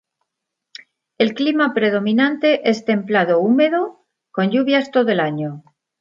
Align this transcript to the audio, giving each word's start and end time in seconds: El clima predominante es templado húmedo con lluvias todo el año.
El 1.19 1.35
clima 1.35 1.75
predominante 1.75 2.67
es 2.67 2.85
templado 2.85 3.39
húmedo 3.39 4.07
con 4.31 4.49
lluvias 4.49 4.89
todo 4.89 5.09
el 5.11 5.19
año. 5.19 5.63